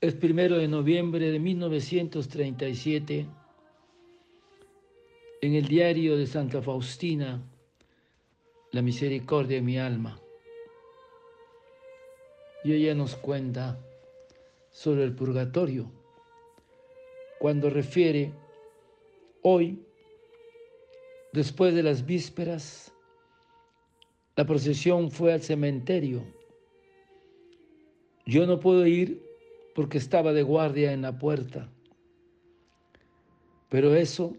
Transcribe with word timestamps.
Es 0.00 0.14
primero 0.14 0.56
de 0.56 0.66
noviembre 0.66 1.30
de 1.30 1.38
1937. 1.38 3.26
En 5.42 5.54
el 5.54 5.68
diario 5.68 6.16
de 6.16 6.26
Santa 6.26 6.62
Faustina, 6.62 7.42
La 8.72 8.82
misericordia 8.82 9.56
de 9.56 9.62
mi 9.62 9.78
alma. 9.78 10.20
Y 12.64 12.72
ella 12.72 12.94
nos 12.94 13.16
cuenta 13.16 13.78
sobre 14.70 15.04
el 15.04 15.14
purgatorio, 15.14 15.90
cuando 17.38 17.68
refiere 17.68 18.32
hoy, 19.42 19.82
después 21.32 21.74
de 21.74 21.82
las 21.82 22.06
vísperas, 22.06 22.92
la 24.36 24.46
procesión 24.46 25.10
fue 25.10 25.32
al 25.32 25.42
cementerio 25.42 26.24
yo 28.30 28.46
no 28.46 28.60
puedo 28.60 28.86
ir 28.86 29.20
porque 29.74 29.98
estaba 29.98 30.32
de 30.32 30.42
guardia 30.42 30.92
en 30.92 31.02
la 31.02 31.18
puerta. 31.18 31.68
Pero 33.68 33.94
eso 33.94 34.36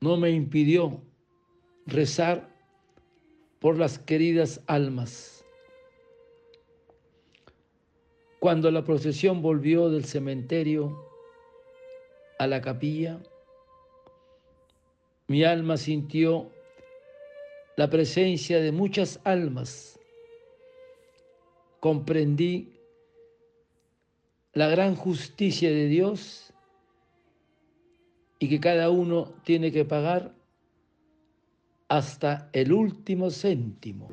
no 0.00 0.16
me 0.16 0.30
impidió 0.30 1.00
rezar 1.86 2.48
por 3.60 3.78
las 3.78 3.98
queridas 3.98 4.60
almas. 4.66 5.44
Cuando 8.40 8.70
la 8.70 8.82
procesión 8.82 9.40
volvió 9.40 9.88
del 9.88 10.04
cementerio 10.04 11.06
a 12.38 12.46
la 12.46 12.60
capilla, 12.60 13.20
mi 15.28 15.44
alma 15.44 15.76
sintió 15.76 16.50
la 17.76 17.88
presencia 17.88 18.60
de 18.60 18.72
muchas 18.72 19.20
almas 19.24 19.92
comprendí 21.82 22.72
la 24.54 24.68
gran 24.68 24.96
justicia 24.96 25.70
de 25.70 25.86
Dios 25.86 26.52
y 28.38 28.48
que 28.48 28.60
cada 28.60 28.90
uno 28.90 29.32
tiene 29.44 29.72
que 29.72 29.84
pagar 29.84 30.34
hasta 31.88 32.48
el 32.52 32.72
último 32.72 33.30
céntimo. 33.30 34.08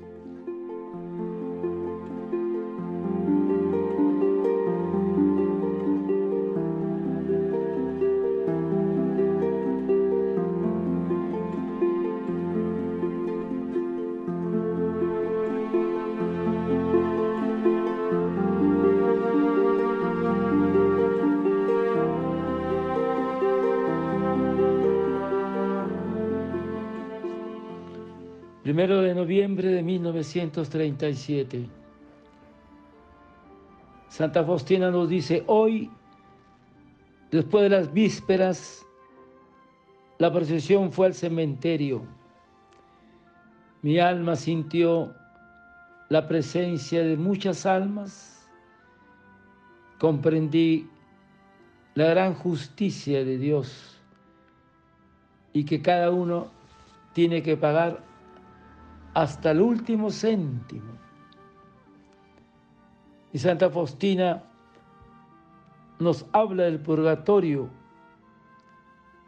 Primero 28.69 29.01
de 29.01 29.15
noviembre 29.15 29.69
de 29.69 29.81
1937. 29.81 31.67
Santa 34.09 34.43
Faustina 34.43 34.91
nos 34.91 35.09
dice, 35.09 35.43
hoy, 35.47 35.89
después 37.31 37.63
de 37.63 37.69
las 37.69 37.91
vísperas, 37.91 38.85
la 40.19 40.31
procesión 40.31 40.91
fue 40.91 41.07
al 41.07 41.15
cementerio. 41.15 42.03
Mi 43.81 43.97
alma 43.97 44.35
sintió 44.35 45.15
la 46.09 46.27
presencia 46.27 47.03
de 47.03 47.17
muchas 47.17 47.65
almas. 47.65 48.47
Comprendí 49.97 50.87
la 51.95 52.05
gran 52.09 52.35
justicia 52.35 53.25
de 53.25 53.39
Dios 53.39 53.99
y 55.53 55.65
que 55.65 55.81
cada 55.81 56.11
uno 56.11 56.51
tiene 57.13 57.41
que 57.41 57.57
pagar 57.57 58.07
hasta 59.13 59.51
el 59.51 59.61
último 59.61 60.11
céntimo. 60.11 60.93
Y 63.31 63.39
Santa 63.39 63.69
Faustina 63.69 64.43
nos 65.99 66.25
habla 66.31 66.63
del 66.63 66.79
purgatorio 66.79 67.69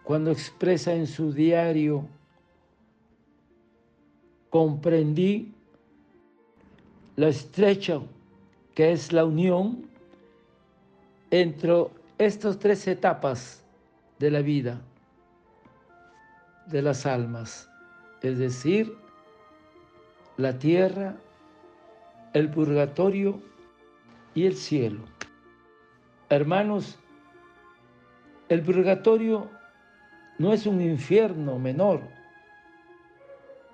cuando 0.04 0.32
expresa 0.32 0.94
en 0.94 1.06
su 1.06 1.32
diario, 1.32 2.08
comprendí 4.50 5.54
la 7.16 7.28
estrecha 7.28 8.02
que 8.74 8.92
es 8.92 9.14
la 9.14 9.26
unión 9.26 9.86
entre 11.30 11.88
estas 12.18 12.58
tres 12.60 12.88
etapas 12.88 13.64
de 14.20 14.32
la 14.32 14.42
vida 14.42 14.82
de 16.68 16.82
las 16.82 17.06
almas, 17.06 17.70
es 18.22 18.38
decir, 18.38 19.01
la 20.42 20.58
tierra, 20.58 21.16
el 22.34 22.50
purgatorio 22.50 23.40
y 24.34 24.46
el 24.46 24.56
cielo. 24.56 25.04
Hermanos, 26.30 26.98
el 28.50 28.62
purgatorio 28.62 29.50
no 30.38 30.54
es 30.54 30.66
un 30.66 30.82
infierno 30.82 31.60
menor, 31.60 32.02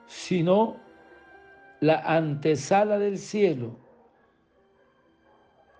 sino 0.07 0.77
la 1.79 1.99
antesala 1.99 2.97
del 2.97 3.17
cielo, 3.17 3.77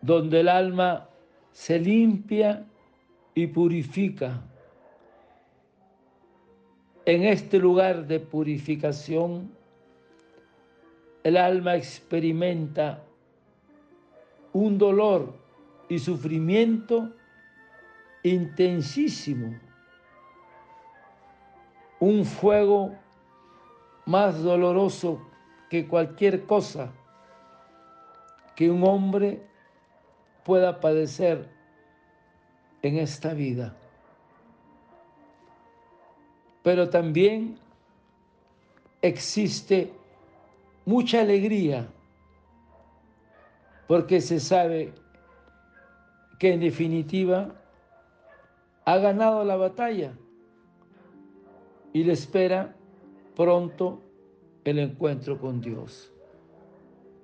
donde 0.02 0.42
el 0.42 0.50
alma 0.50 1.09
se 1.52 1.80
limpia 1.80 2.66
y 3.34 3.48
purifica. 3.48 4.42
En 7.06 7.24
este 7.24 7.58
lugar 7.58 8.06
de 8.06 8.19
purificación 8.19 9.56
el 11.27 11.35
alma 11.35 11.75
experimenta 11.75 13.03
un 14.53 14.77
dolor 14.77 15.33
y 15.89 15.99
sufrimiento 15.99 17.11
intensísimo, 18.23 19.59
un 21.99 22.23
fuego 22.23 22.95
más 24.05 24.41
doloroso 24.41 25.19
que 25.69 25.85
cualquier 25.85 26.45
cosa 26.45 26.93
que 28.55 28.71
un 28.71 28.85
hombre 28.85 29.45
pueda 30.45 30.79
padecer 30.79 31.49
en 32.81 32.99
esta 32.99 33.33
vida. 33.33 33.75
Pero 36.63 36.89
también 36.89 37.59
existe 39.01 39.91
mucha 40.88 41.20
alegría, 41.20 41.86
porque 43.89 44.22
se 44.22 44.39
sabe 44.39 44.94
que 46.39 46.54
en 46.54 46.62
definitiva 46.62 47.54
ha 48.86 48.98
ganado 48.98 49.44
la 49.44 49.57
batalla 49.57 50.13
y 51.92 52.06
le 52.06 52.13
espera 52.13 52.74
pronto 53.36 54.01
el 54.63 54.80
encuentro 54.80 55.38
con 55.38 55.60
Dios. 55.60 56.10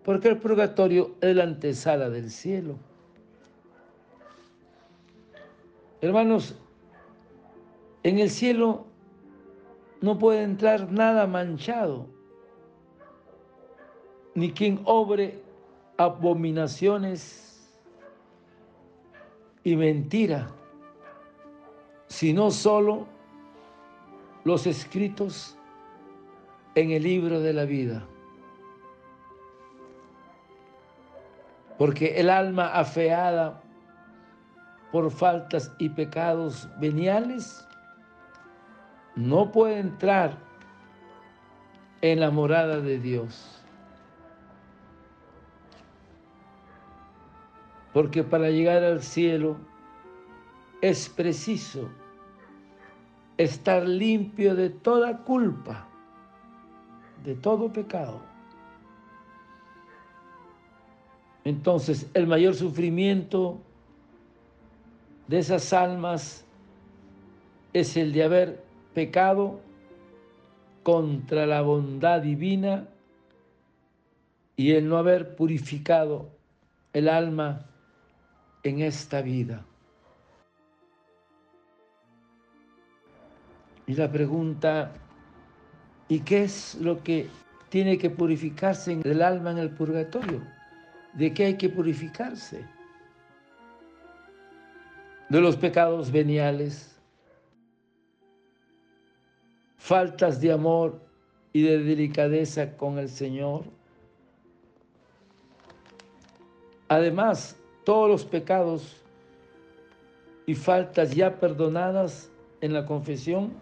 Porque 0.04 0.27
el 0.27 0.39
purgatorio 0.39 1.16
es 1.21 1.33
la 1.33 1.45
antesala 1.45 2.09
del 2.09 2.31
cielo. 2.31 2.75
Hermanos, 6.01 6.59
en 8.04 8.19
el 8.19 8.30
cielo 8.30 8.88
no 10.01 10.19
puede 10.19 10.44
entrar 10.44 10.92
nada 10.92 11.27
manchado 11.27 12.22
ni 14.35 14.51
quien 14.51 14.81
obre 14.85 15.41
abominaciones 15.97 17.71
y 19.63 19.75
mentira, 19.75 20.50
sino 22.07 22.51
solo 22.51 23.07
los 24.44 24.68
escritos 24.68 25.57
en 26.75 26.91
el 26.91 27.03
libro 27.03 27.39
de 27.39 27.53
la 27.53 27.65
vida. 27.65 28.06
Porque 31.77 32.19
el 32.19 32.30
alma 32.30 32.68
afeada 32.74 33.62
por 34.91 35.09
faltas 35.12 35.74
y 35.80 35.89
pecados 35.89 36.69
veniales 36.80 37.68
no 39.15 39.51
puede 39.51 39.80
entrar 39.80 40.38
en 42.01 42.19
la 42.19 42.30
morada 42.30 42.80
de 42.80 43.00
Dios. 43.00 43.62
Porque 47.94 48.24
para 48.24 48.50
llegar 48.50 48.84
al 48.84 49.04
cielo 49.04 49.57
es 50.81 51.07
preciso 51.07 51.90
estar 53.38 53.88
limpio 53.88 54.56
de 54.56 54.69
toda 54.69 55.19
culpa, 55.19 55.88
de 57.24 57.36
todo 57.36 57.72
pecado. 57.72 58.22
Entonces, 61.45 62.10
el 62.13 62.25
mayor 62.25 62.56
sufrimiento 62.56 63.62
de 65.28 65.40
esas 65.40 65.72
almas 65.74 66.45
es 67.74 67.95
el 67.98 68.12
de 68.13 68.24
haber 68.24 68.63
pecado 68.94 69.60
contra 70.84 71.45
la 71.45 71.62
bondad 71.62 72.22
divina 72.22 72.88
y 74.56 74.72
el 74.72 74.88
no 74.88 74.98
haber 74.98 75.36
purificado 75.36 76.30
el 76.94 77.10
alma 77.10 77.68
en 78.63 78.81
esta 78.81 79.21
vida. 79.21 79.65
Y 83.86 83.94
la 83.95 84.10
pregunta, 84.10 84.92
¿y 86.07 86.21
qué 86.21 86.44
es 86.44 86.75
lo 86.75 87.04
que 87.04 87.30
tiene 87.69 87.98
que 87.98 88.10
purificarse 88.10 88.94
en 88.94 89.01
el 89.06 89.21
alma 89.21 89.51
en 89.51 89.57
el 89.57 89.69
purgatorio? 89.69 90.42
¿De 91.13 91.33
qué 91.33 91.45
hay 91.45 91.57
que 91.57 91.69
purificarse? 91.69 92.65
De 95.30 95.42
los 95.42 95.57
pecados 95.57 96.12
veniales, 96.12 96.98
faltas 99.77 100.39
de 100.39 100.51
amor 100.51 101.01
y 101.51 101.63
de 101.63 101.80
delicadeza 101.80 102.77
con 102.77 103.00
el 103.00 103.09
Señor. 103.09 103.63
Además, 106.88 107.57
todos 107.83 108.09
los 108.09 108.25
pecados 108.25 109.01
y 110.45 110.56
faltas 110.56 111.15
ya 111.15 111.39
perdonadas 111.39 112.30
en 112.62 112.74
la 112.74 112.85
confesión 112.85 113.53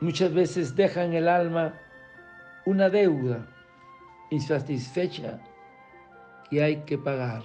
muchas 0.00 0.32
veces 0.32 0.74
dejan 0.76 1.14
el 1.14 1.28
alma 1.28 1.74
una 2.66 2.88
deuda 2.88 3.46
insatisfecha 4.30 5.38
que 6.50 6.62
hay 6.62 6.76
que 6.82 6.98
pagar. 6.98 7.42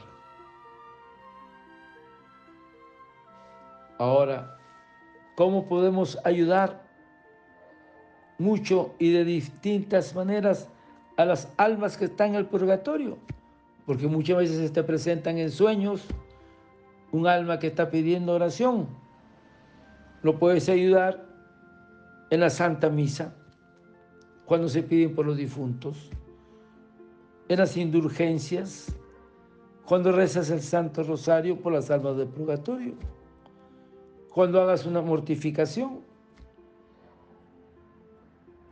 Ahora, 3.97 4.57
¿cómo 5.35 5.67
podemos 5.67 6.17
ayudar 6.23 6.81
mucho 8.38 8.94
y 8.97 9.11
de 9.11 9.25
distintas 9.25 10.15
maneras 10.15 10.69
a 11.17 11.25
las 11.25 11.51
almas 11.57 11.97
que 11.97 12.06
están 12.06 12.29
en 12.29 12.35
el 12.35 12.45
purgatorio? 12.45 13.17
Porque 13.89 14.06
muchas 14.06 14.38
veces 14.38 14.57
se 14.57 14.69
te 14.69 14.83
presentan 14.83 15.39
en 15.39 15.50
sueños 15.50 16.06
un 17.12 17.25
alma 17.25 17.57
que 17.57 17.65
está 17.65 17.89
pidiendo 17.89 18.33
oración. 18.33 18.88
Lo 20.21 20.38
puedes 20.38 20.69
ayudar 20.69 21.25
en 22.30 22.39
la 22.39 22.51
Santa 22.51 22.91
Misa, 22.91 23.33
cuando 24.45 24.69
se 24.69 24.83
piden 24.83 25.15
por 25.15 25.25
los 25.25 25.38
difuntos, 25.38 26.12
en 27.47 27.57
las 27.57 27.77
indulgencias, 27.77 28.95
cuando 29.86 30.12
rezas 30.12 30.51
el 30.51 30.62
Santo 30.62 31.01
Rosario 31.01 31.59
por 31.59 31.74
las 31.74 31.89
almas 31.89 32.15
del 32.15 32.27
purgatorio, 32.27 32.94
cuando 34.31 34.62
hagas 34.62 34.85
una 34.85 35.01
mortificación. 35.01 36.01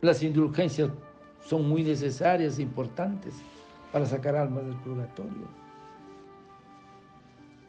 Las 0.00 0.22
indulgencias 0.22 0.90
son 1.44 1.68
muy 1.68 1.82
necesarias 1.82 2.60
importantes 2.60 3.34
para 3.92 4.06
sacar 4.06 4.36
almas 4.36 4.64
del 4.64 4.76
purgatorio. 4.76 5.48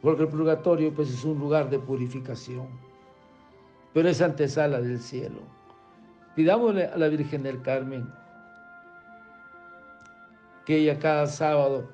Porque 0.02 0.22
el 0.22 0.28
purgatorio 0.28 0.94
pues, 0.94 1.10
es 1.10 1.24
un 1.24 1.38
lugar 1.38 1.68
de 1.70 1.78
purificación, 1.78 2.68
pero 3.92 4.08
es 4.08 4.20
antesala 4.20 4.80
del 4.80 4.98
cielo. 4.98 5.40
Pidámosle 6.34 6.86
a 6.86 6.96
la 6.96 7.08
Virgen 7.08 7.42
del 7.42 7.60
Carmen 7.62 8.08
que 10.64 10.76
ella 10.76 10.98
cada 10.98 11.26
sábado 11.26 11.88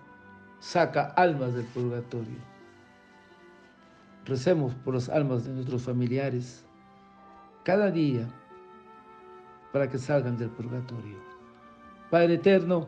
saca 0.59 1.07
almas 1.17 1.55
del 1.55 1.65
purgatorio. 1.67 2.39
Recemos 4.25 4.75
por 4.85 4.95
las 4.95 5.09
almas 5.09 5.45
de 5.45 5.53
nuestros 5.53 5.83
familiares 5.83 6.65
cada 7.65 7.91
día 7.91 8.29
para 9.73 9.89
que 9.89 9.99
salgan 9.99 10.37
del 10.37 10.51
purgatorio. 10.51 11.17
Padre 12.11 12.35
eterno, 12.35 12.87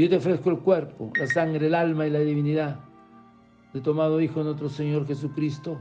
yo 0.00 0.08
te 0.08 0.16
ofrezco 0.16 0.50
el 0.50 0.58
cuerpo, 0.58 1.12
la 1.18 1.26
sangre, 1.26 1.66
el 1.66 1.74
alma 1.74 2.06
y 2.06 2.10
la 2.10 2.20
divinidad 2.20 2.80
de 3.72 3.80
tomado 3.80 4.20
Hijo 4.20 4.42
nuestro 4.42 4.68
Señor 4.68 5.06
Jesucristo 5.06 5.78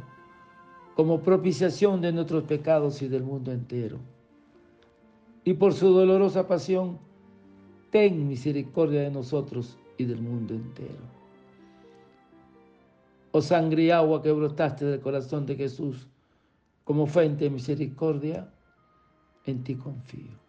como 0.96 1.22
propiciación 1.22 2.02
de 2.02 2.12
nuestros 2.12 2.44
pecados 2.44 3.02
y 3.02 3.08
del 3.08 3.24
mundo 3.24 3.52
entero 3.52 4.00
y 5.44 5.54
por 5.54 5.74
su 5.74 5.90
dolorosa 5.90 6.48
pasión, 6.48 7.00
ten 7.90 8.28
misericordia 8.28 9.02
de 9.02 9.12
nosotros 9.12 9.80
y 9.98 10.06
del 10.06 10.22
mundo 10.22 10.54
entero. 10.54 11.02
Oh 13.32 13.42
sangre 13.42 13.84
y 13.84 13.92
agua 13.92 14.22
que 14.22 14.32
brotaste 14.32 14.86
del 14.86 15.00
corazón 15.00 15.46
de 15.46 15.56
Jesús 15.56 16.08
como 16.84 17.08
fuente 17.08 17.46
de 17.46 17.50
misericordia, 17.50 18.52
en 19.46 19.64
ti 19.64 19.76
confío. 19.76 20.49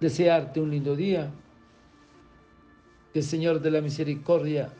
Desearte 0.00 0.60
un 0.60 0.70
lindo 0.70 0.94
día, 0.94 1.30
que 3.12 3.20
el 3.20 3.24
Señor 3.24 3.60
de 3.60 3.70
la 3.70 3.80
misericordia 3.80 4.70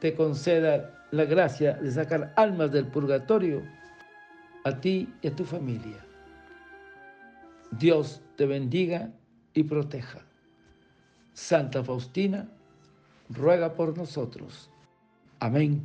te 0.00 0.14
conceda 0.14 1.06
la 1.10 1.24
gracia 1.24 1.74
de 1.74 1.90
sacar 1.90 2.32
almas 2.36 2.72
del 2.72 2.86
purgatorio 2.86 3.62
a 4.64 4.80
ti 4.80 5.12
y 5.22 5.28
a 5.28 5.36
tu 5.36 5.44
familia. 5.44 6.04
Dios 7.72 8.20
te 8.36 8.46
bendiga 8.46 9.10
y 9.54 9.64
proteja. 9.64 10.20
Santa 11.32 11.82
Faustina, 11.82 12.48
ruega 13.28 13.74
por 13.74 13.96
nosotros. 13.96 14.70
Amén. 15.40 15.84